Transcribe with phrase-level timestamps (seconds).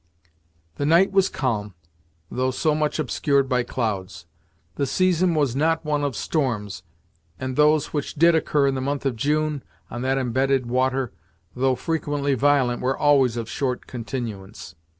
[0.77, 1.75] The night was calm,
[2.31, 4.25] though so much obscured by clouds.
[4.73, 6.81] The season was not one of storms,
[7.39, 9.61] and those which did occur in the month of June,
[9.91, 11.13] on that embedded water,
[11.55, 14.73] though frequently violent were always of short continuance.